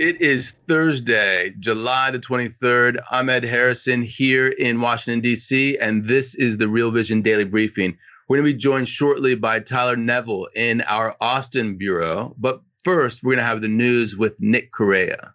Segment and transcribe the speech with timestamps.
[0.00, 3.02] It is Thursday, July the 23rd.
[3.10, 7.98] I'm Ed Harrison here in Washington, D.C., and this is the Real Vision Daily Briefing.
[8.26, 12.34] We're going to be joined shortly by Tyler Neville in our Austin Bureau.
[12.38, 15.34] But first, we're going to have the news with Nick Correa.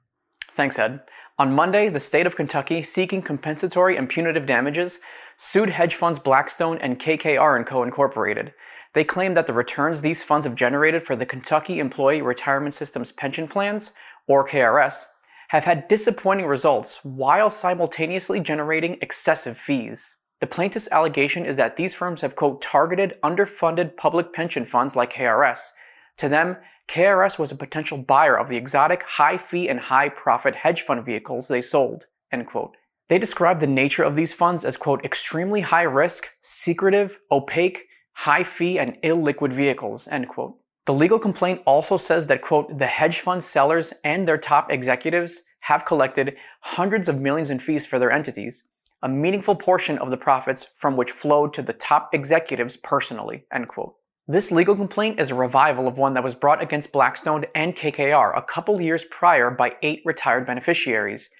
[0.54, 1.00] Thanks, Ed.
[1.38, 5.00] On Monday, the state of Kentucky, seeking compensatory and punitive damages,
[5.38, 7.84] sued hedge funds Blackstone and KKR & Co.
[7.84, 8.52] Incorporated.
[8.94, 13.12] They claim that the returns these funds have generated for the Kentucky Employee Retirement System's
[13.12, 13.94] pension plans
[14.28, 15.06] or KRS,
[15.50, 20.16] have had disappointing results while simultaneously generating excessive fees.
[20.42, 25.14] The plaintiff's allegation is that these firms have, quote, targeted underfunded public pension funds like
[25.14, 25.70] KRS.
[26.18, 30.56] To them, KRS was a potential buyer of the exotic high fee and high profit
[30.56, 32.76] hedge fund vehicles they sold, end quote.
[33.08, 38.44] They describe the nature of these funds as, quote, extremely high risk, secretive, opaque, high
[38.44, 40.58] fee, and illiquid vehicles, end quote.
[40.86, 45.42] The legal complaint also says that, quote, the hedge fund sellers and their top executives
[45.62, 48.66] have collected hundreds of millions in fees for their entities,
[49.02, 53.68] a meaningful portion of the profits from which flowed to the top executives personally, end
[53.68, 53.96] quote.
[54.28, 58.38] This legal complaint is a revival of one that was brought against Blackstone and KKR
[58.38, 61.32] a couple years prior by eight retired beneficiaries.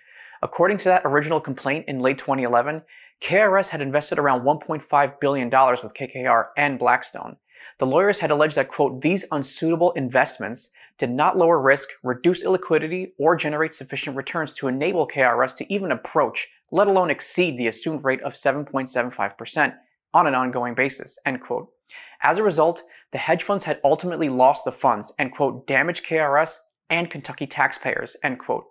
[0.42, 2.82] According to that original complaint in late 2011,
[3.22, 7.38] KRS had invested around $1.5 billion with KKR and Blackstone.
[7.78, 13.12] The lawyers had alleged that, quote, these unsuitable investments did not lower risk, reduce illiquidity,
[13.20, 18.04] or generate sufficient returns to enable KRS to even approach, let alone exceed the assumed
[18.04, 19.76] rate of 7.75%
[20.14, 21.70] on an ongoing basis, end quote.
[22.22, 26.58] As a result, the hedge funds had ultimately lost the funds and, quote, damaged KRS
[26.90, 28.66] and Kentucky taxpayers, end quote.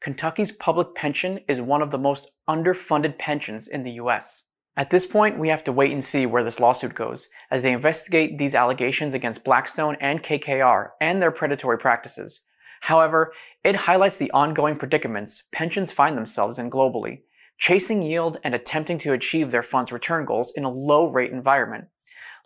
[0.00, 4.44] Kentucky's public pension is one of the most underfunded pensions in the US.
[4.74, 7.72] At this point, we have to wait and see where this lawsuit goes, as they
[7.72, 12.42] investigate these allegations against Blackstone and KKR and their predatory practices.
[12.80, 13.32] However,
[13.62, 17.20] it highlights the ongoing predicaments pensions find themselves in globally,
[17.58, 21.84] chasing yield and attempting to achieve their funds' return goals in a low rate environment.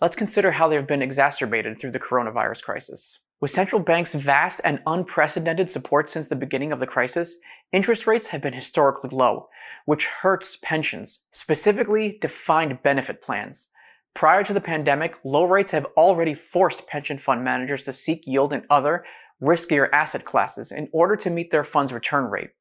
[0.00, 3.20] Let's consider how they have been exacerbated through the coronavirus crisis.
[3.38, 7.36] With central banks' vast and unprecedented support since the beginning of the crisis,
[7.70, 9.48] interest rates have been historically low,
[9.84, 13.69] which hurts pensions, specifically defined benefit plans.
[14.14, 18.54] Prior to the pandemic, low rates have already forced pension fund managers to seek yield
[18.54, 19.04] in other,
[19.42, 22.53] riskier asset classes in order to meet their fund's return rate.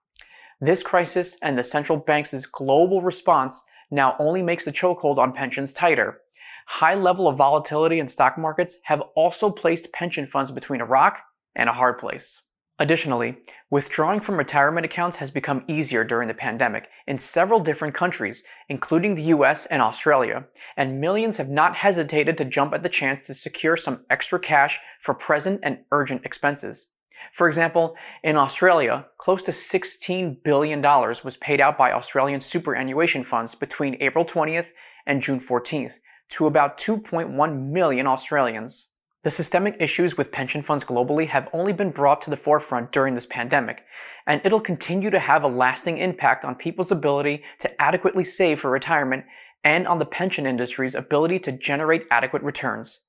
[0.60, 5.72] This crisis and the central bank's global response now only makes the chokehold on pensions
[5.72, 6.20] tighter,
[6.66, 11.20] high level of volatility in stock markets have also placed pension funds between a rock
[11.56, 12.42] and a hard place.
[12.78, 13.38] Additionally,
[13.70, 19.16] withdrawing from retirement accounts has become easier during the pandemic in several different countries, including
[19.16, 23.34] the US and Australia, and millions have not hesitated to jump at the chance to
[23.34, 26.92] secure some extra cash for present and urgent expenses.
[27.32, 33.56] For example, in Australia, close to $16 billion was paid out by Australian superannuation funds
[33.56, 34.72] between April 20th
[35.06, 36.00] and June 14th
[36.30, 38.90] to about 2.1 million Australians.
[39.24, 43.16] The systemic issues with pension funds globally have only been brought to the forefront during
[43.16, 43.84] this pandemic,
[44.28, 48.70] and it'll continue to have a lasting impact on people's ability to adequately save for
[48.70, 49.26] retirement
[49.64, 53.02] and on the pension industry's ability to generate adequate returns.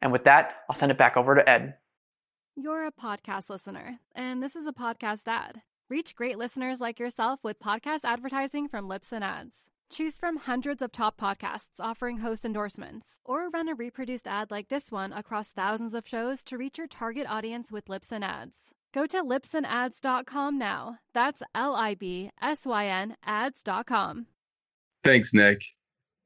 [0.00, 1.74] And with that, I'll send it back over to Ed.
[2.56, 5.60] You're a podcast listener, and this is a podcast ad.
[5.90, 9.68] Reach great listeners like yourself with podcast advertising from Libsyn Ads.
[9.90, 14.68] Choose from hundreds of top podcasts offering host endorsements, or run a reproduced ad like
[14.68, 18.74] this one across thousands of shows to reach your target audience with Libsyn Ads.
[18.92, 20.98] Go to libsynads.com now.
[21.14, 24.26] That's L I B S Y N ads.com.
[25.04, 25.62] Thanks, Nick.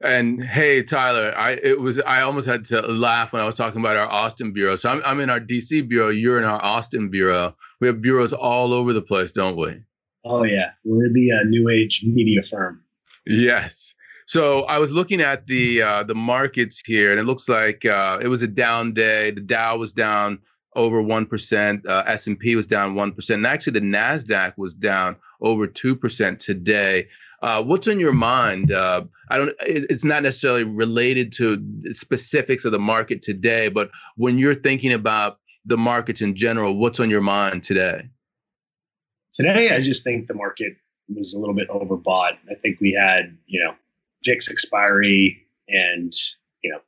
[0.02, 3.80] And hey, Tyler, I it was I almost had to laugh when I was talking
[3.80, 4.74] about our Austin bureau.
[4.74, 6.08] So I'm I'm in our DC bureau.
[6.08, 7.54] You're in our Austin bureau.
[7.80, 9.80] We have bureaus all over the place, don't we?
[10.24, 12.81] Oh yeah, we're the uh, new age media firm.
[13.26, 13.94] Yes.
[14.26, 18.18] So I was looking at the uh, the markets here, and it looks like uh,
[18.22, 19.30] it was a down day.
[19.30, 20.38] The Dow was down
[20.74, 21.86] over one percent.
[21.86, 25.66] Uh, S and P was down one percent, and actually the Nasdaq was down over
[25.66, 27.08] two percent today.
[27.42, 28.70] Uh, what's on your mind?
[28.70, 29.50] Uh, I don't.
[29.66, 34.92] It, it's not necessarily related to specifics of the market today, but when you're thinking
[34.92, 38.08] about the markets in general, what's on your mind today?
[39.32, 40.76] Today, I just think the market
[41.08, 42.36] was a little bit overbought.
[42.50, 43.74] I think we had, you know,
[44.24, 46.12] VIX expiry, and
[46.62, 46.78] you know,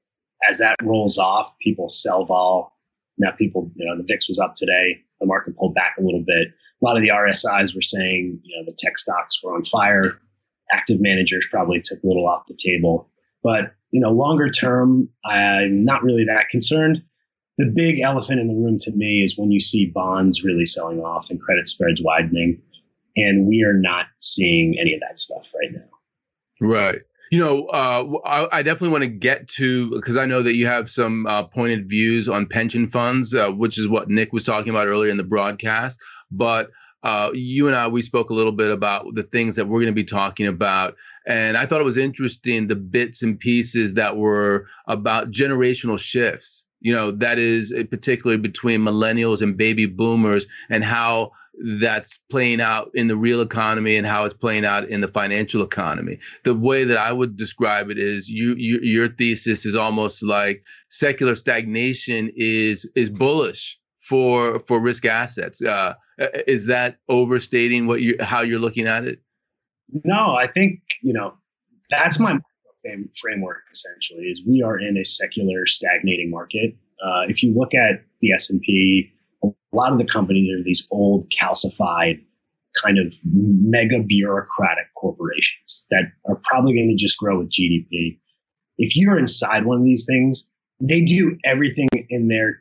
[0.49, 2.73] as that rolls off, people sell vol.
[3.19, 5.01] Now, people, you know, the VIX was up today.
[5.21, 6.49] The market pulled back a little bit.
[6.49, 10.21] A lot of the RSIs were saying, you know, the tech stocks were on fire.
[10.73, 13.09] Active managers probably took a little off the table.
[13.43, 17.03] But, you know, longer term, I'm not really that concerned.
[17.59, 21.01] The big elephant in the room to me is when you see bonds really selling
[21.01, 22.61] off and credit spreads widening.
[23.17, 26.67] And we are not seeing any of that stuff right now.
[26.67, 27.01] Right.
[27.31, 30.67] You know, uh, I, I, definitely want to get to because I know that you
[30.67, 34.71] have some uh, pointed views on pension funds, uh, which is what Nick was talking
[34.71, 35.99] about earlier in the broadcast.
[36.31, 36.71] But
[37.03, 39.87] uh, you and I, we spoke a little bit about the things that we're going
[39.87, 40.95] to be talking about.
[41.27, 46.65] And I thought it was interesting the bits and pieces that were about generational shifts.
[46.81, 52.61] You know, that is uh, particularly between millennials and baby boomers and how that's playing
[52.61, 56.19] out in the real economy and how it's playing out in the financial economy.
[56.45, 60.65] The way that I would describe it is you, you your thesis is almost like
[60.91, 65.63] secular stagnation is is bullish for for risk assets.
[65.63, 65.95] Uh,
[66.47, 69.21] is that overstating what you how you're looking at it?
[70.05, 71.35] No, I think you know
[71.91, 72.39] that's my
[73.21, 76.77] framework essentially is we are in a secular stagnating market.
[77.03, 79.11] Uh, if you look at the S and P
[79.75, 82.23] a lot of the companies are these old calcified
[82.83, 88.19] kind of mega bureaucratic corporations that are probably going to just grow with GDP.
[88.79, 90.47] If you're inside one of these things,
[90.81, 92.61] they do everything in their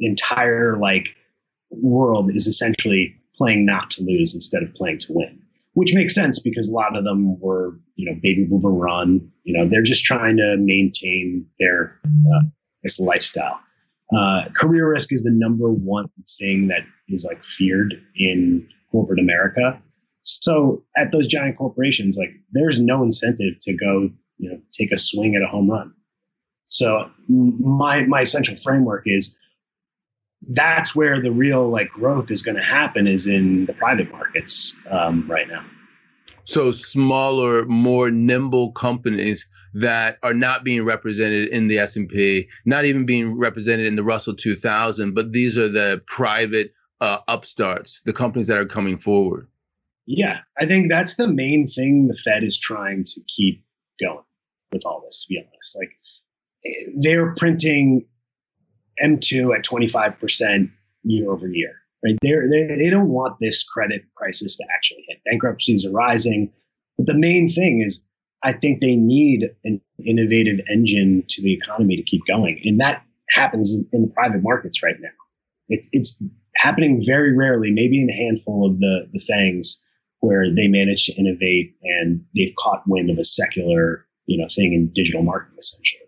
[0.00, 1.08] entire like
[1.70, 5.40] world is essentially playing not to lose instead of playing to win,
[5.74, 9.30] which makes sense because a lot of them were, you know, baby boomer run.
[9.44, 12.42] You know, they're just trying to maintain their uh,
[12.98, 13.58] lifestyle.
[14.16, 16.08] Uh, career risk is the number one
[16.38, 19.80] thing that is like feared in corporate America.
[20.22, 24.96] So at those giant corporations, like there's no incentive to go, you know, take a
[24.96, 25.92] swing at a home run.
[26.66, 29.36] So my my essential framework is
[30.50, 34.74] that's where the real like growth is going to happen is in the private markets
[34.90, 35.64] um, right now.
[36.44, 43.04] So smaller, more nimble companies that are not being represented in the S&P, not even
[43.04, 48.46] being represented in the Russell 2000, but these are the private uh, upstarts, the companies
[48.46, 49.48] that are coming forward.
[50.06, 53.64] Yeah, I think that's the main thing the Fed is trying to keep
[54.00, 54.22] going
[54.70, 55.76] with all this, to be honest.
[55.76, 55.90] Like
[56.96, 58.04] they're printing
[59.02, 60.70] M2 at 25%
[61.04, 61.72] year over year.
[62.04, 62.18] Right?
[62.22, 65.18] They're, they they don't want this credit crisis to actually hit.
[65.24, 66.52] Bankruptcies are rising.
[66.98, 68.02] But the main thing is
[68.44, 72.60] I think they need an innovative engine to the economy to keep going.
[72.64, 75.08] And that happens in the private markets right now.
[75.68, 76.22] It, it's
[76.56, 79.80] happening very rarely, maybe in a handful of the, the FANGs
[80.20, 84.74] where they manage to innovate and they've caught wind of a secular, you know, thing
[84.74, 86.03] in digital marketing essentially.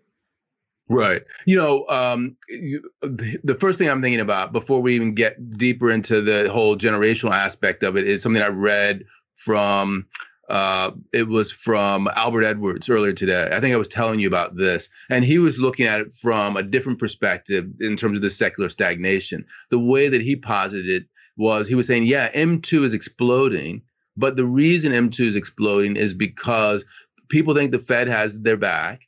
[0.88, 1.22] Right.
[1.46, 6.20] You know, um, the first thing I'm thinking about before we even get deeper into
[6.20, 9.04] the whole generational aspect of it is something I read
[9.34, 10.06] from
[10.48, 13.48] uh, it was from Albert Edwards earlier today.
[13.52, 16.56] I think I was telling you about this, and he was looking at it from
[16.56, 19.44] a different perspective in terms of the secular stagnation.
[19.70, 23.82] The way that he posited it was he was saying, yeah, M2 is exploding,
[24.16, 26.84] but the reason M2 is exploding is because
[27.28, 29.05] people think the Fed has their back.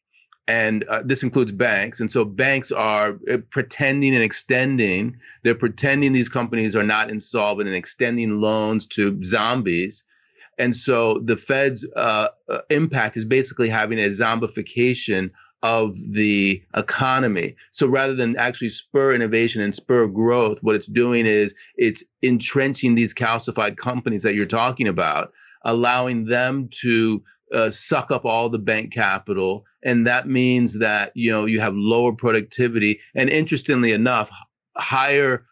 [0.48, 2.00] And uh, this includes banks.
[2.00, 7.68] And so banks are uh, pretending and extending, they're pretending these companies are not insolvent
[7.68, 10.02] and extending loans to zombies
[10.58, 15.30] and so the Fed's uh, uh, impact is basically having a zombification
[15.62, 17.56] of the economy.
[17.72, 22.94] So rather than actually spur innovation and spur growth, what it's doing is it's entrenching
[22.94, 25.32] these calcified companies that you're talking about,
[25.64, 29.64] allowing them to uh, suck up all the bank capital.
[29.84, 33.00] And that means that, you know, you have lower productivity.
[33.14, 34.30] And interestingly enough,
[34.76, 35.46] higher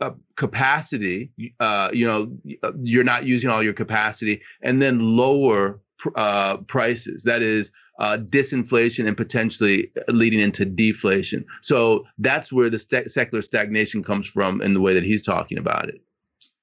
[0.00, 5.80] uh, capacity, uh, you know, uh, you're not using all your capacity, and then lower
[6.16, 7.24] uh, prices.
[7.24, 11.44] That is uh, disinflation and potentially leading into deflation.
[11.60, 15.58] So that's where the st- secular stagnation comes from in the way that he's talking
[15.58, 16.00] about it.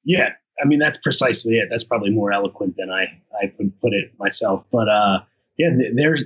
[0.04, 1.68] Yeah, I mean that's precisely it.
[1.70, 3.04] That's probably more eloquent than I
[3.40, 4.64] I could put it myself.
[4.72, 5.20] But uh,
[5.58, 6.24] yeah, th- there's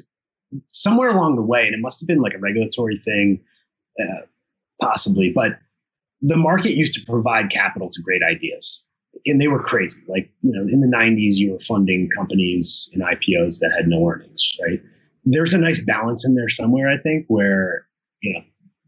[0.67, 3.41] somewhere along the way, and it must have been like a regulatory thing,
[3.99, 4.21] uh,
[4.81, 5.59] possibly, but
[6.21, 8.83] the market used to provide capital to great ideas.
[9.25, 9.99] and they were crazy.
[10.07, 14.07] Like, you know, in the 90s, you were funding companies in IPOs that had no
[14.07, 14.81] earnings, right?
[15.25, 17.87] There's a nice balance in there somewhere, I think, where,
[18.21, 18.39] you know,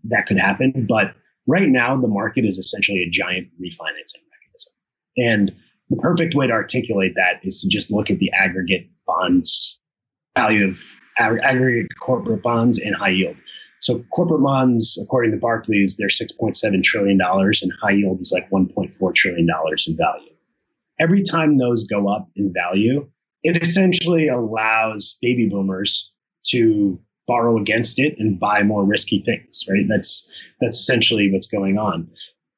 [0.06, 0.86] that could happen.
[0.88, 1.14] But
[1.46, 4.74] right now, the market is essentially a giant refinancing mechanism.
[5.18, 5.52] And
[5.90, 9.80] the perfect way to articulate that is to just look at the aggregate bonds
[10.38, 10.82] value of
[11.18, 13.36] aggregate corporate bonds and high yield.
[13.80, 19.16] So corporate bonds, according to Barclays, they're $6.7 trillion and high yield is like $1.4
[19.16, 19.48] trillion
[19.88, 20.32] in value.
[21.00, 23.10] Every time those go up in value,
[23.44, 26.12] it essentially allows baby boomers
[26.48, 29.86] to borrow against it and buy more risky things, right?
[29.88, 30.30] That's
[30.62, 32.10] that's essentially what's going on.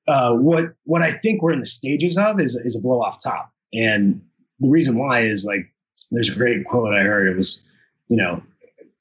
[0.08, 3.22] Uh, what what I think we're in the stages of is is a blow off
[3.24, 4.22] top, and
[4.60, 5.72] the reason why is like
[6.12, 7.28] there's a great quote I heard.
[7.28, 7.64] It was,
[8.08, 8.42] you know,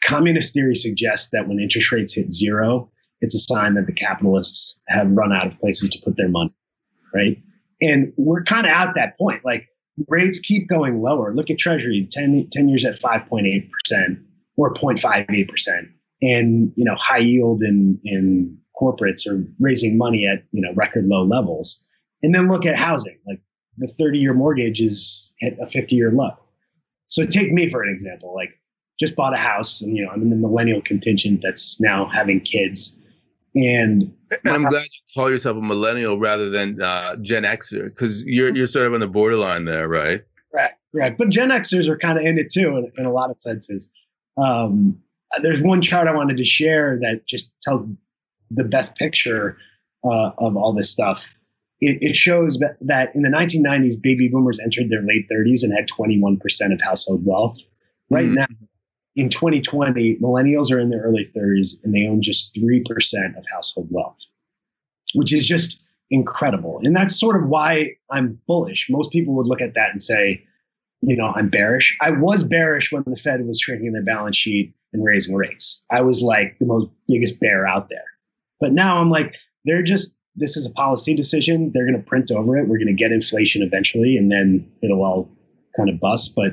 [0.05, 4.79] communist theory suggests that when interest rates hit zero, it's a sign that the capitalists
[4.89, 6.55] have run out of places to put their money,
[7.15, 7.39] right?
[7.81, 9.45] And we're kind of at that point.
[9.45, 9.69] Like
[10.09, 11.35] rates keep going lower.
[11.35, 13.69] Look at Treasury, 10, 10 years at 5.8%
[14.57, 15.89] or 0.58%.
[16.23, 21.07] And, you know, high yield and, in corporates are raising money at, you know, record
[21.07, 21.83] low levels.
[22.23, 23.19] And then look at housing.
[23.27, 23.41] Like
[23.79, 26.33] the 30 year mortgage is at a 50 year low.
[27.07, 28.35] So take me for an example.
[28.35, 28.59] Like
[28.99, 32.41] just bought a house, and you know I'm in the millennial contingent that's now having
[32.41, 32.97] kids.
[33.55, 34.13] And
[34.45, 38.55] and I'm glad you call yourself a millennial rather than uh, Gen Xer because you're
[38.55, 40.23] you're sort of on the borderline there, right?
[40.53, 41.17] Right, right.
[41.17, 43.91] But Gen Xers are kind of in it too, in, in a lot of senses.
[44.37, 44.99] Um,
[45.43, 47.87] there's one chart I wanted to share that just tells
[48.51, 49.57] the best picture
[50.05, 51.35] uh, of all this stuff.
[51.81, 55.89] It, it shows that in the 1990s, baby boomers entered their late 30s and had
[55.89, 56.39] 21%
[56.73, 57.57] of household wealth.
[58.11, 58.35] Right mm-hmm.
[58.35, 58.47] now,
[59.17, 62.83] in 2020, millennials are in their early 30s and they own just 3%
[63.39, 64.19] of household wealth,
[65.15, 65.81] which is just
[66.11, 66.81] incredible.
[66.83, 68.89] And that's sort of why I'm bullish.
[68.91, 70.45] Most people would look at that and say,
[71.01, 71.97] you know, I'm bearish.
[72.01, 75.83] I was bearish when the Fed was shrinking their balance sheet and raising rates.
[75.91, 78.05] I was like the most biggest bear out there.
[78.61, 81.71] But now I'm like, they're just, this is a policy decision.
[81.73, 82.69] They're going to print over it.
[82.69, 85.31] We're going to get inflation eventually, and then it'll all
[85.77, 86.35] kind of bust.
[86.35, 86.53] But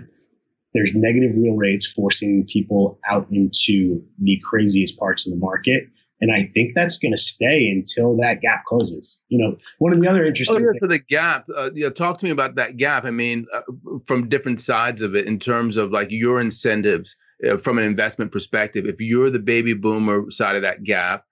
[0.73, 5.83] there's negative real rates forcing people out into the craziest parts of the market.
[6.21, 9.19] And I think that's going to stay until that gap closes.
[9.29, 10.57] You know, one of the other interesting.
[10.57, 11.47] Oh yeah, for the gap.
[11.55, 13.05] Uh, yeah, talk to me about that gap.
[13.05, 13.61] I mean, uh,
[14.05, 17.15] from different sides of it, in terms of like your incentives
[17.49, 18.85] uh, from an investment perspective.
[18.85, 21.25] If you're the baby boomer side of that gap,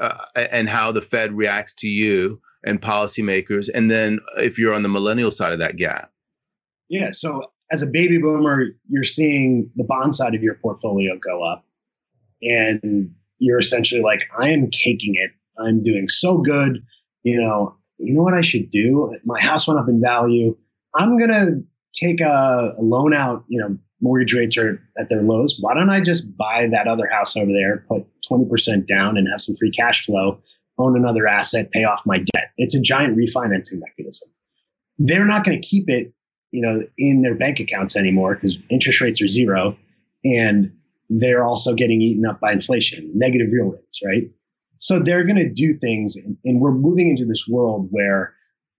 [0.00, 4.82] uh, and how the Fed reacts to you and policymakers, and then if you're on
[4.82, 6.10] the millennial side of that gap.
[6.88, 7.10] Yeah.
[7.12, 11.64] So as a baby boomer, you're seeing the bond side of your portfolio go up.
[12.42, 15.30] And you're essentially like, I am caking it.
[15.58, 16.82] I'm doing so good.
[17.22, 19.16] You know, you know what I should do?
[19.24, 20.56] My house went up in value.
[20.94, 21.62] I'm gonna
[21.94, 25.56] take a, a loan out, you know, mortgage rates are at their lows.
[25.60, 29.40] Why don't I just buy that other house over there, put 20% down and have
[29.40, 30.40] some free cash flow,
[30.78, 32.50] own another asset, pay off my debt?
[32.58, 34.28] It's a giant refinancing mechanism.
[34.98, 36.13] They're not going to keep it
[36.54, 39.76] you know, in their bank accounts anymore because interest rates are zero
[40.24, 40.72] and
[41.10, 44.30] they're also getting eaten up by inflation, negative real rates, right?
[44.78, 48.34] So they're going to do things, and, and we're moving into this world where,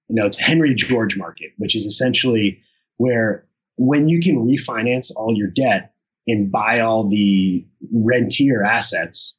[0.08, 2.60] you know, it's Henry George market, which is essentially
[2.96, 5.94] where when you can refinance all your debt
[6.28, 9.38] and buy all the rentier assets,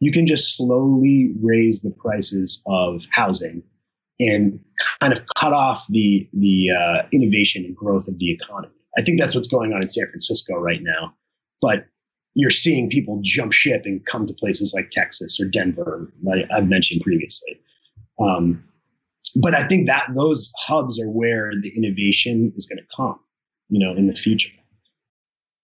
[0.00, 3.62] you can just slowly raise the prices of housing
[4.18, 4.58] and
[5.00, 8.72] kind of cut off the the uh, innovation and growth of the economy.
[8.98, 11.14] I think that's what's going on in San Francisco right now.
[11.60, 11.86] But
[12.34, 16.68] you're seeing people jump ship and come to places like Texas or Denver, like I've
[16.68, 17.58] mentioned previously.
[18.20, 18.62] Um,
[19.36, 23.18] but I think that those hubs are where the innovation is going to come,
[23.68, 24.52] you know, in the future.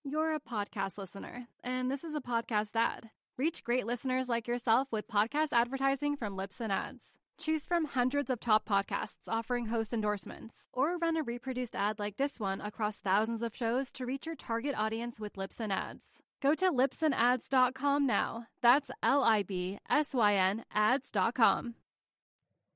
[0.04, 3.11] You're a podcast listener, and this is a podcast ad.
[3.38, 7.18] Reach great listeners like yourself with podcast advertising from Libsyn Ads.
[7.39, 12.17] Choose from hundreds of top podcasts offering host endorsements, or run a reproduced ad like
[12.17, 16.23] this one across thousands of shows to reach your target audience with Libsyn Ads.
[16.41, 18.47] Go to libsynads.com now.
[18.62, 21.75] That's L I B S Y N ads.com.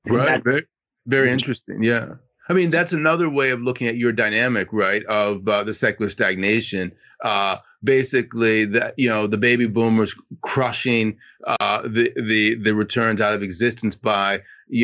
[0.05, 0.43] Right.
[0.43, 0.65] Very,
[1.05, 1.83] very interesting.
[1.83, 2.13] Yeah.
[2.49, 5.03] I mean, that's another way of looking at your dynamic, right?
[5.05, 6.93] Of uh, the secular stagnation.
[7.21, 13.33] Uh, basically, that you know, the baby boomers crushing uh, the the the returns out
[13.33, 14.41] of existence by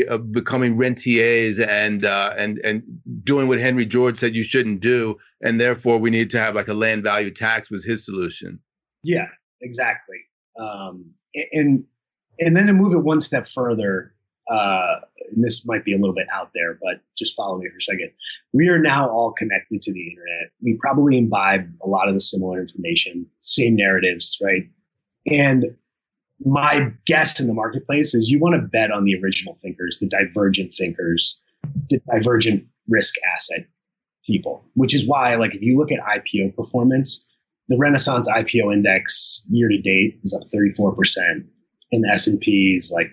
[0.10, 2.84] uh, becoming rentiers and uh, and and
[3.24, 6.68] doing what Henry George said you shouldn't do, and therefore we need to have like
[6.68, 8.60] a land value tax was his solution.
[9.04, 9.28] Yeah,
[9.62, 10.18] exactly.
[10.60, 11.06] Um,
[11.52, 11.84] and
[12.40, 14.14] and then to move it one step further,
[14.50, 14.96] uh,
[15.36, 17.82] and this might be a little bit out there, but just follow me for a
[17.82, 18.12] second.
[18.52, 20.52] We are now all connected to the internet.
[20.62, 24.64] We probably imbibe a lot of the similar information, same narratives, right?
[25.32, 25.66] And
[26.46, 30.08] my guess in the marketplace is you want to bet on the original thinkers, the
[30.08, 31.40] divergent thinkers,
[31.90, 33.66] the divergent risk asset
[34.26, 37.26] people, which is why, like, if you look at IPO performance,
[37.70, 41.46] the Renaissance IPO index year to date is up 34%,
[41.92, 43.10] and the S&P is like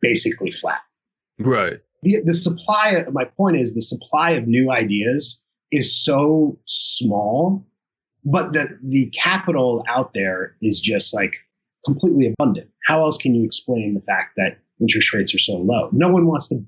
[0.00, 0.80] basically flat.
[1.44, 1.80] Right.
[2.02, 7.64] The, the supply, my point is, the supply of new ideas is so small,
[8.24, 11.34] but the, the capital out there is just like
[11.84, 12.68] completely abundant.
[12.86, 15.88] How else can you explain the fact that interest rates are so low?
[15.92, 16.64] No one wants to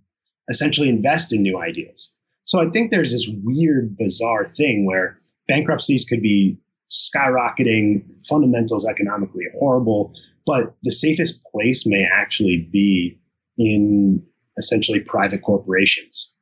[0.48, 2.12] essentially invest in new ideas.
[2.44, 6.58] So I think there's this weird, bizarre thing where bankruptcies could be
[6.92, 10.12] skyrocketing, fundamentals economically horrible,
[10.46, 13.18] but the safest place may actually be
[13.56, 14.22] in
[14.58, 16.32] essentially private corporations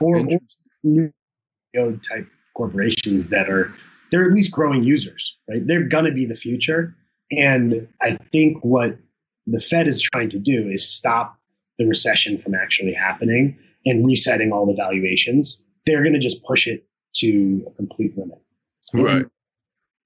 [0.00, 0.38] or, or
[0.84, 1.12] new
[2.08, 3.74] type corporations that are
[4.10, 5.66] they're at least growing users, right?
[5.66, 6.96] They're gonna be the future.
[7.32, 8.98] And I think what
[9.46, 11.36] the Fed is trying to do is stop
[11.78, 15.60] the recession from actually happening and resetting all the valuations.
[15.86, 18.38] They're going to just push it to a complete limit.
[18.92, 19.16] Right.
[19.16, 19.30] And,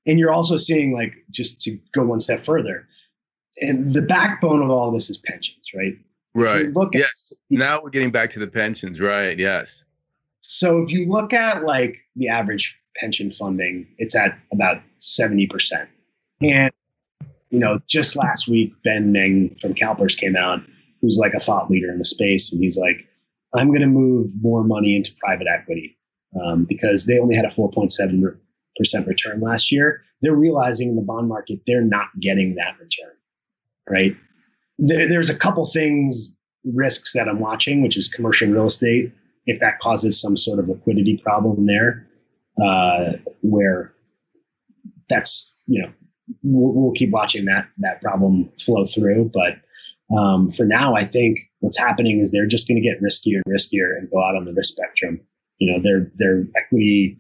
[0.06, 2.86] and you're also seeing, like, just to go one step further,
[3.60, 5.94] and the backbone of all this is pensions, right?
[6.34, 6.72] Right.
[6.72, 7.32] Look at, yes.
[7.50, 9.00] Now we're getting back to the pensions.
[9.00, 9.38] Right.
[9.38, 9.84] Yes.
[10.40, 15.86] So if you look at like the average pension funding, it's at about 70%.
[16.42, 16.72] And
[17.50, 20.60] you know, just last week, Ben Meng from CalPERS came out,
[21.00, 23.06] who's like a thought leader in the space, and he's like,
[23.54, 25.98] I'm going to move more money into private equity
[26.40, 28.36] um, because they only had a 4.7%
[29.06, 30.02] return last year.
[30.22, 33.14] They're realizing in the bond market, they're not getting that return,
[33.88, 34.16] right?
[34.80, 39.12] There, there's a couple things, risks that I'm watching, which is commercial real estate.
[39.46, 42.06] If that causes some sort of liquidity problem there,
[42.62, 43.94] uh, where
[45.08, 45.92] that's, you know,
[46.42, 49.30] we'll, we'll, keep watching that that problem flow through.
[49.32, 53.40] But um, for now, I think what's happening is they're just going to get riskier
[53.44, 55.20] and riskier and go out on the risk spectrum.
[55.58, 57.18] You know, their their equity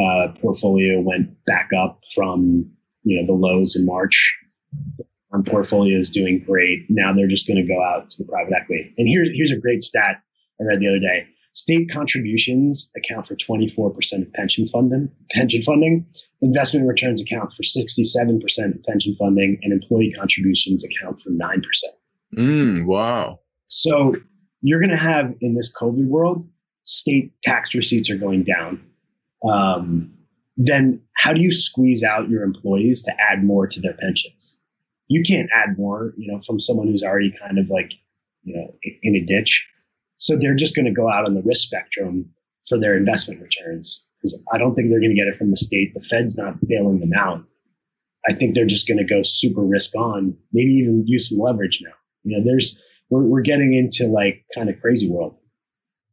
[0.00, 2.70] uh, portfolio went back up from
[3.04, 4.36] you know the lows in March.
[5.32, 6.86] Our portfolio is doing great.
[6.88, 8.94] Now they're just going to go out to the private equity.
[8.96, 10.22] And here's here's a great stat
[10.60, 11.26] I read the other day.
[11.54, 15.10] State contributions account for 24% of pension funding.
[15.30, 16.04] Pension funding.
[16.42, 21.62] Investment returns account for 67% of pension funding, and employee contributions account for 9%.
[22.36, 23.40] Mm, wow.
[23.68, 24.16] So
[24.60, 26.46] you're going to have in this COVID world,
[26.82, 28.84] state tax receipts are going down.
[29.48, 30.12] Um,
[30.58, 34.54] then how do you squeeze out your employees to add more to their pensions?
[35.08, 37.92] You can't add more, you know, from someone who's already kind of like,
[38.42, 39.66] you know, in a ditch.
[40.18, 42.28] So they're just going to go out on the risk spectrum
[42.68, 45.56] for their investment returns because I don't think they're going to get it from the
[45.56, 45.92] state.
[45.94, 47.44] The Fed's not bailing them out.
[48.28, 51.80] I think they're just going to go super risk on, maybe even use some leverage
[51.84, 51.92] now.
[52.24, 52.78] You know, there's
[53.10, 55.36] we're, we're getting into like kind of crazy world.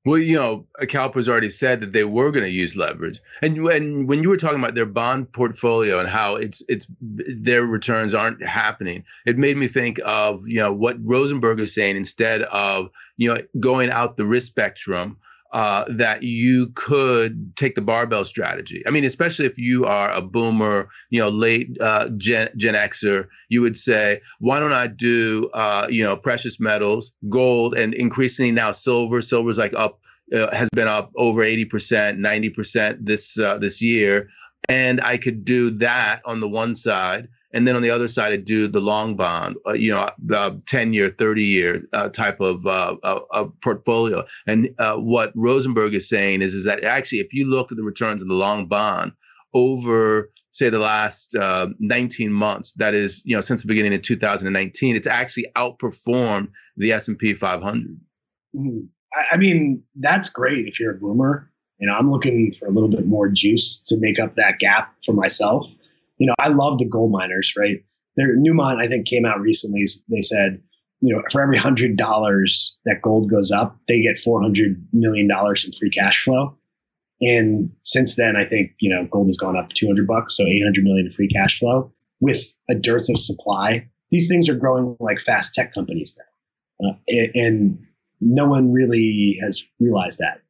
[0.05, 4.05] Well, you know, CalPERS already said that they were going to use leverage, and when
[4.05, 8.45] when you were talking about their bond portfolio and how it's it's their returns aren't
[8.45, 13.33] happening, it made me think of you know what Rosenberg is saying instead of you
[13.33, 15.17] know going out the risk spectrum.
[15.53, 18.81] Uh, that you could take the barbell strategy.
[18.87, 23.27] I mean, especially if you are a boomer, you know, late uh, Gen, Gen Xer,
[23.49, 28.51] you would say, why don't I do, uh, you know, precious metals, gold, and increasingly
[28.51, 29.21] now silver.
[29.21, 29.99] Silver's like up,
[30.35, 34.29] uh, has been up over 80%, 90% this uh, this year.
[34.69, 38.33] And I could do that on the one side and then on the other side,
[38.33, 42.39] I do the long bond, uh, you know, uh, 10 year, 30 year uh, type
[42.41, 44.25] of, uh, of portfolio.
[44.47, 47.83] And uh, what Rosenberg is saying is, is that actually, if you look at the
[47.83, 49.11] returns of the long bond
[49.53, 54.01] over, say, the last uh, 19 months, that is, you know, since the beginning of
[54.01, 57.99] 2019, it's actually outperformed the S&P 500.
[58.55, 58.79] Mm-hmm.
[59.31, 61.51] I mean, that's great if you're a boomer.
[61.79, 65.11] Know, I'm looking for a little bit more juice to make up that gap for
[65.11, 65.67] myself
[66.17, 67.83] you know, I love the gold miners, right?
[68.15, 69.85] Their Newmont, I think, came out recently.
[70.09, 70.61] They said,
[71.01, 75.27] you know, for every hundred dollars that gold goes up, they get four hundred million
[75.27, 76.57] dollars in free cash flow.
[77.21, 80.45] And since then, I think you know gold has gone up two hundred bucks, so
[80.45, 83.87] eight hundred million in free cash flow with a dearth of supply.
[84.11, 86.15] These things are growing like fast tech companies
[86.79, 87.77] now, uh, and
[88.21, 90.41] no one really has realized that.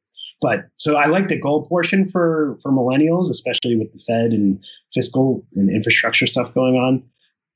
[0.43, 4.61] But so I like the gold portion for for millennials, especially with the Fed and
[4.93, 7.01] fiscal and infrastructure stuff going on.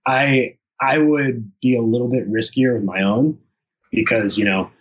[0.08, 3.38] I I would be a little bit riskier with my own.
[3.92, 4.72] because you know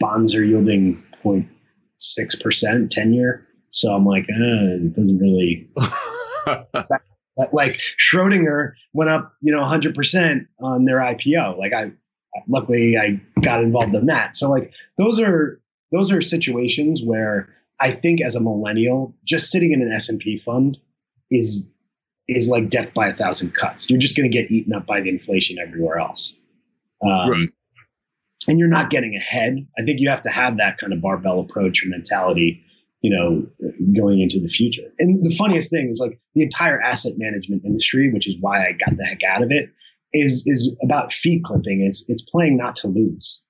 [0.00, 3.46] bonds are yielding 0.6% 10 year.
[3.70, 5.68] So I'm like, eh, it doesn't really.
[7.52, 11.56] like Schrodinger went up, you know, 100% on their IPO.
[11.58, 11.92] Like I,
[12.48, 14.36] luckily I got involved in that.
[14.36, 15.60] So like those are
[15.94, 17.48] those are situations where
[17.80, 20.78] I think as a millennial, just sitting in an S and P fund
[21.30, 21.64] is
[22.26, 23.88] is like death by a thousand cuts.
[23.88, 26.34] You're just going to get eaten up by the inflation everywhere else.
[27.02, 27.48] Um, right
[28.48, 29.66] and you're not getting ahead.
[29.78, 32.62] I think you have to have that kind of barbell approach or mentality,
[33.00, 33.46] you know,
[33.96, 34.92] going into the future.
[34.98, 38.72] And the funniest thing is like the entire asset management industry, which is why I
[38.72, 39.70] got the heck out of it,
[40.12, 41.82] is is about fee clipping.
[41.82, 43.42] It's it's playing not to lose.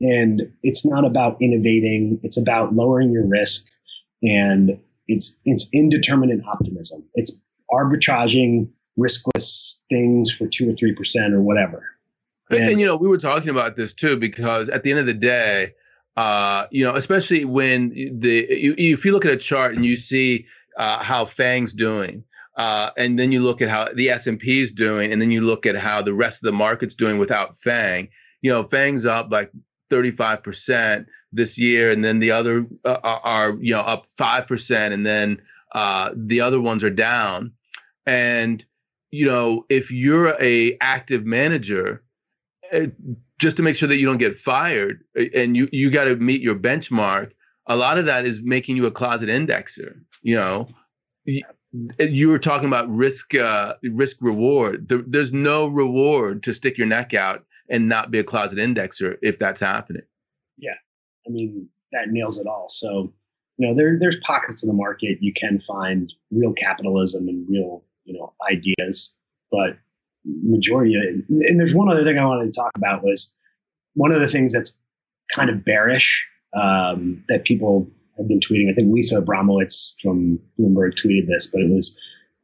[0.00, 3.64] And it's not about innovating, it's about lowering your risk
[4.22, 4.78] and
[5.08, 7.04] it's it's indeterminate optimism.
[7.14, 7.36] It's
[7.72, 11.82] arbitraging riskless things for two or three percent or whatever
[12.50, 15.06] and, and, you know, we were talking about this too because at the end of
[15.06, 15.74] the day,
[16.16, 19.96] uh, you know, especially when the you, if you look at a chart and you
[19.96, 22.22] see uh, how Fang's doing,
[22.56, 25.30] uh, and then you look at how the S and P is doing, and then
[25.30, 28.08] you look at how the rest of the market's doing without Fang.
[28.42, 29.50] You know, Fang's up like
[29.90, 34.46] thirty five percent this year, and then the other uh, are you know up five
[34.46, 35.40] percent, and then
[35.72, 37.52] uh, the other ones are down.
[38.06, 38.64] And
[39.10, 42.02] you know, if you're a active manager
[42.72, 42.86] uh,
[43.38, 46.16] just to make sure that you don't get fired uh, and you you got to
[46.16, 47.32] meet your benchmark
[47.66, 50.68] a lot of that is making you a closet indexer you know
[51.98, 56.86] you were talking about risk uh, risk reward there, there's no reward to stick your
[56.86, 60.02] neck out and not be a closet indexer if that's happening
[60.58, 60.74] yeah
[61.26, 63.12] i mean that nails it all so
[63.58, 67.82] you know there there's pockets in the market you can find real capitalism and real
[68.04, 69.14] you know ideas
[69.50, 69.78] but
[70.42, 71.24] majority it.
[71.28, 73.32] And there's one other thing I wanted to talk about was
[73.94, 74.74] one of the things that's
[75.32, 78.70] kind of bearish um, that people have been tweeting.
[78.70, 81.96] I think Lisa Abramowitz from Bloomberg tweeted this, but it was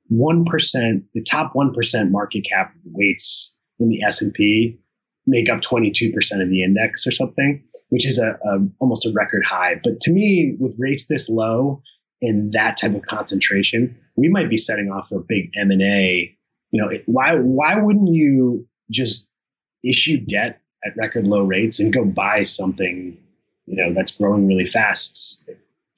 [0.09, 1.05] one percent.
[1.15, 4.79] The top one percent market cap weights in the S and P
[5.27, 9.13] make up 22 percent of the index or something, which is a, a almost a
[9.13, 9.81] record high.
[9.83, 11.83] But to me, with rates this low
[12.21, 16.37] and that type of concentration, we might be setting off a big M and A
[16.73, 19.29] you know, why why wouldn't you just
[19.85, 23.17] issue debt at record low rates and go buy something,
[23.67, 25.45] you know, that's growing really fast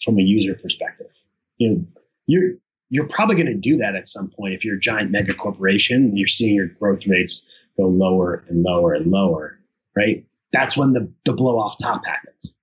[0.04, 1.10] from a user perspective?
[1.58, 1.84] You know,
[2.26, 2.50] you're
[2.90, 5.96] you're probably going to do that at some point if you're a giant mega corporation
[5.96, 9.58] and you're seeing your growth rates go lower and lower and lower,
[9.96, 10.24] right?
[10.52, 12.54] That's when the the blow off top happens.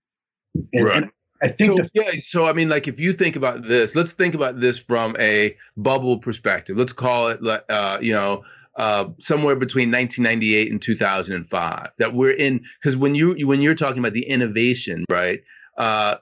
[0.74, 1.04] And, right.
[1.04, 2.12] and I think so, the- yeah.
[2.21, 5.56] So I mean, like if you think about this, let's think about this from a
[5.78, 6.78] bubble perspective.
[6.78, 8.43] Let's call it, uh, you know,
[8.76, 11.89] uh, somewhere between 1998 and 2005.
[11.97, 15.41] That we're in because when you when you're talking about the innovation, right?
[15.78, 16.15] Uh,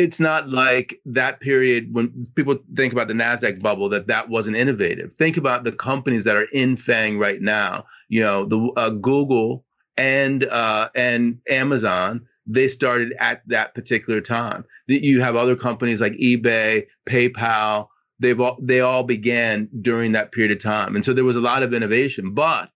[0.00, 4.56] it's not like that period when people think about the Nasdaq bubble that that wasn't
[4.56, 5.14] innovative.
[5.16, 7.84] Think about the companies that are in Fang right now.
[8.08, 9.64] You know, the uh, Google
[9.96, 14.64] and uh, and Amazon they started at that particular time.
[14.88, 20.32] That you have other companies like eBay, PayPal, they've all they all began during that
[20.32, 20.96] period of time.
[20.96, 22.70] And so there was a lot of innovation, but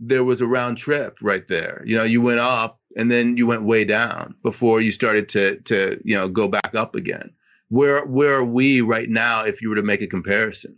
[0.00, 1.82] there was a round trip right there.
[1.84, 5.56] You know, you went up and then you went way down before you started to
[5.60, 7.30] to, you know, go back up again.
[7.68, 10.76] Where where are we right now if you were to make a comparison?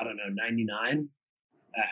[0.00, 1.08] I don't know, 99.
[1.76, 1.82] Uh,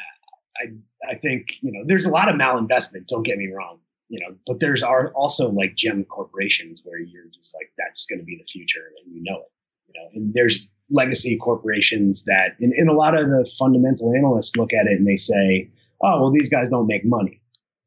[0.59, 4.21] I I think, you know, there's a lot of malinvestment, don't get me wrong you
[4.21, 8.25] know, but there's are also like gem corporations where you're just like, that's going to
[8.25, 9.51] be the future and you know it,
[9.89, 14.57] you know, and there's legacy corporations that, and, and a lot of the fundamental analysts
[14.57, 15.69] look at it and they say,
[16.03, 17.41] oh, well, these guys don't make money,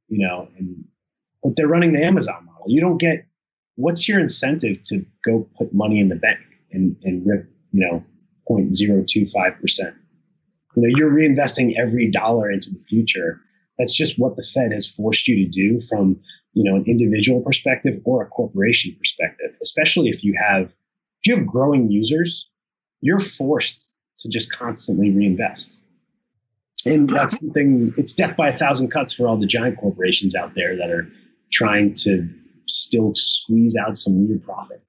[0.10, 0.84] you know, and,
[1.44, 2.66] but they're running the Amazon model.
[2.68, 3.26] You don't get,
[3.76, 6.40] what's your incentive to go put money in the bank
[6.72, 8.04] and, and rip, you know,
[8.50, 9.94] 0.025%?
[10.76, 13.42] You know, you're reinvesting every dollar into the future
[13.80, 16.20] that's just what the Fed has forced you to do from
[16.54, 19.56] you know an individual perspective or a corporation perspective.
[19.64, 22.48] Especially if you have if you have growing users,
[23.02, 25.78] you're forced to just constantly reinvest.
[26.86, 30.54] And that's something it's death by a thousand cuts for all the giant corporations out
[30.56, 31.08] there that are
[31.52, 32.28] trying to
[32.68, 34.82] still squeeze out some weird profit.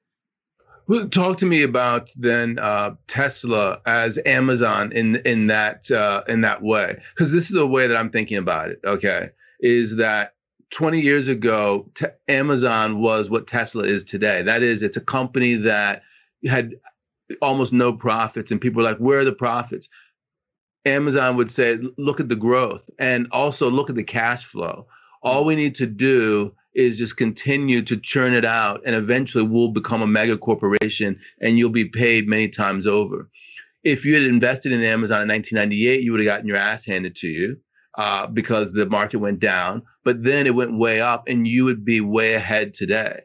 [0.86, 6.40] Well, talk to me about then uh, Tesla as Amazon in in that uh, in
[6.40, 8.80] that way, because this is the way that I'm thinking about it.
[8.84, 9.28] Okay,
[9.60, 10.34] is that
[10.70, 14.42] 20 years ago, te- Amazon was what Tesla is today.
[14.42, 16.02] That is, it's a company that
[16.46, 16.74] had
[17.40, 19.88] almost no profits, and people were like, "Where are the profits?"
[20.86, 24.86] Amazon would say, "Look at the growth, and also look at the cash flow."
[25.22, 29.68] All we need to do is just continue to churn it out, and eventually we'll
[29.68, 33.28] become a mega corporation, and you'll be paid many times over.
[33.82, 37.16] If you had invested in Amazon in 1998, you would have gotten your ass handed
[37.16, 37.56] to you
[37.96, 41.84] uh, because the market went down, but then it went way up, and you would
[41.84, 43.20] be way ahead today.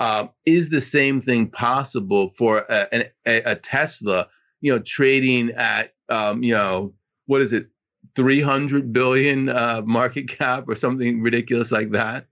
[0.00, 4.28] Uh, is the same thing possible for a, a, a Tesla?
[4.60, 6.94] You know, trading at um, you know
[7.28, 7.68] what is it,
[8.16, 12.26] 300 billion uh, market cap or something ridiculous like that?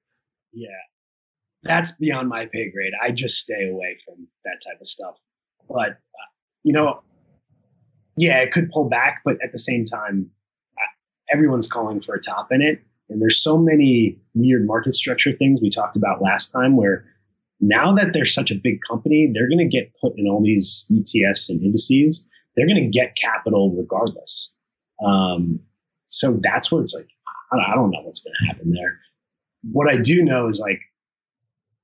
[0.52, 0.68] Yeah,
[1.62, 2.92] that's beyond my pay grade.
[3.02, 5.16] I just stay away from that type of stuff.
[5.68, 6.28] But uh,
[6.64, 7.02] you know,
[8.16, 10.30] yeah, it could pull back, but at the same time,
[11.30, 12.80] everyone's calling for a top in it.
[13.08, 17.04] And there's so many weird market structure things we talked about last time where
[17.60, 20.86] now that they're such a big company, they're going to get put in all these
[20.90, 22.24] ETFs and indices.
[22.54, 24.52] They're going to get capital regardless.
[25.04, 25.60] Um,
[26.06, 27.08] so that's where it's like,
[27.52, 28.98] I don't know what's going to happen there.
[29.72, 30.80] What I do know is like,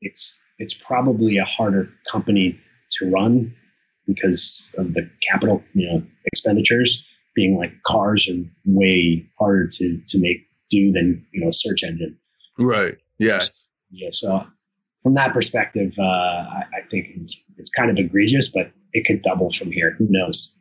[0.00, 2.58] it's it's probably a harder company
[2.92, 3.54] to run
[4.06, 10.18] because of the capital, you know, expenditures being like cars are way harder to to
[10.18, 12.16] make do than you know a search engine.
[12.58, 12.94] Right.
[13.18, 13.66] Yes.
[13.90, 14.08] Yeah.
[14.12, 14.44] So
[15.02, 19.22] from that perspective, uh, I, I, think it's it's kind of egregious, but it could
[19.22, 19.94] double from here.
[19.98, 20.54] Who knows?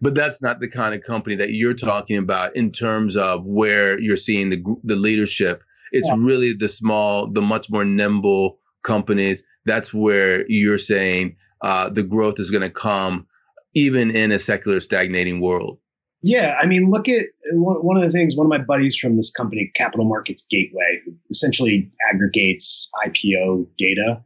[0.00, 3.98] But that's not the kind of company that you're talking about in terms of where
[3.98, 5.62] you're seeing the the leadership.
[5.90, 6.16] It's yeah.
[6.18, 9.42] really the small, the much more nimble companies.
[9.64, 13.26] That's where you're saying uh, the growth is going to come
[13.74, 15.78] even in a secular stagnating world.
[16.22, 18.34] Yeah, I mean, look at one of the things.
[18.34, 24.20] One of my buddies from this company, Capital Markets Gateway, essentially aggregates IPO data.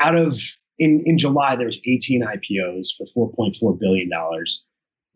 [0.00, 0.38] Out of
[0.78, 4.64] in in July, there was 18 IPOs for 4.4 billion dollars.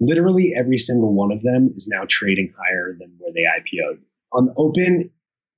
[0.01, 3.99] Literally every single one of them is now trading higher than where they IPO'd.
[4.33, 5.11] On the open,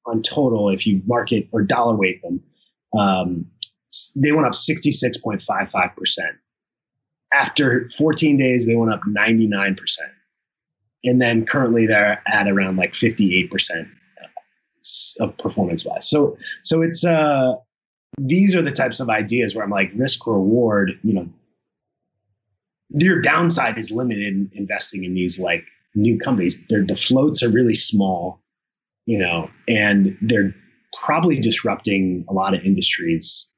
[0.06, 2.42] on total, if you market or dollar weight them,
[2.98, 3.46] um,
[4.16, 6.36] they went up 66.55 percent
[7.32, 9.76] after 14 days, they went up 99%.
[11.04, 13.88] And then currently they're at around like 58%
[15.20, 16.08] of performance wise.
[16.08, 17.54] So, so it's, uh,
[18.18, 21.28] these are the types of ideas where I'm like risk reward, you know,
[22.90, 26.58] your downside is limited in investing in these like new companies.
[26.68, 28.40] Their the floats are really small,
[29.06, 30.54] you know, and they're
[31.02, 33.48] probably disrupting a lot of industries.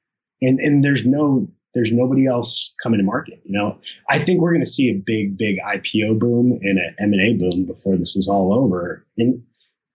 [0.42, 3.40] And and there's no there's nobody else coming to market.
[3.44, 3.78] You know,
[4.10, 7.22] I think we're going to see a big, big IPO boom and an M and
[7.22, 9.06] A boom before this is all over.
[9.16, 9.42] And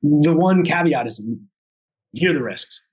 [0.01, 1.21] the one caveat is
[2.13, 2.83] here are the risks: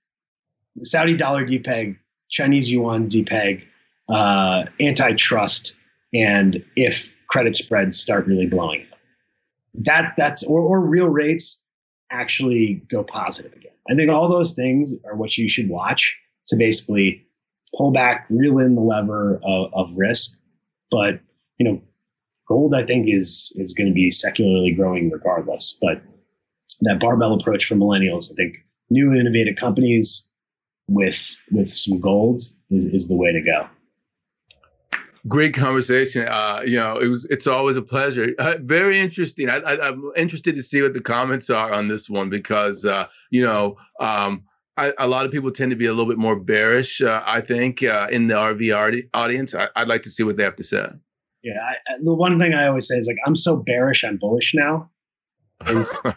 [0.75, 1.97] the Saudi dollar depeg,
[2.29, 3.63] Chinese yuan depeg,
[4.09, 5.75] uh, antitrust,
[6.13, 8.85] and if credit spreads start really blowing
[9.73, 11.61] That that's or, or real rates
[12.11, 13.71] actually go positive again.
[13.89, 16.15] I think all those things are what you should watch
[16.47, 17.25] to basically
[17.75, 20.37] pull back, reel in the lever of, of risk.
[20.91, 21.19] But
[21.57, 21.81] you know,
[22.47, 25.77] gold I think is is going to be secularly growing regardless.
[25.81, 26.01] But
[26.81, 28.57] that barbell approach for millennials, I think
[28.89, 30.27] new and innovative companies
[30.87, 33.67] with with some gold is, is the way to go.
[35.27, 36.27] Great conversation.
[36.27, 37.25] Uh, you know, it was.
[37.25, 38.35] It's always a pleasure.
[38.37, 39.49] Uh, very interesting.
[39.49, 43.43] I, am interested to see what the comments are on this one because uh, you
[43.43, 44.43] know um,
[44.77, 47.41] I, a lot of people tend to be a little bit more bearish, uh, I
[47.41, 49.55] think, uh, in the RV audience.
[49.55, 50.85] I, would like to see what they have to say.
[51.41, 54.53] Yeah, I, the one thing I always say is like, I'm so bearish, I'm bullish
[54.53, 54.89] now.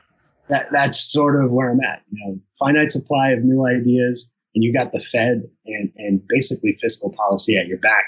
[0.48, 2.02] That that's sort of where I'm at.
[2.10, 6.76] You know, finite supply of new ideas, and you got the Fed and and basically
[6.80, 8.04] fiscal policy at your back.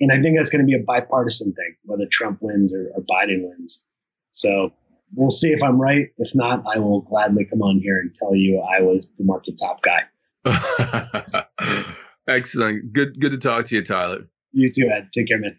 [0.00, 3.02] And I think that's going to be a bipartisan thing, whether Trump wins or, or
[3.02, 3.84] Biden wins.
[4.32, 4.72] So
[5.14, 6.08] we'll see if I'm right.
[6.18, 9.58] If not, I will gladly come on here and tell you I was the market
[9.58, 10.02] top guy.
[12.28, 12.92] Excellent.
[12.92, 14.28] Good good to talk to you, Tyler.
[14.52, 15.10] You too, Ed.
[15.14, 15.58] Take care, man.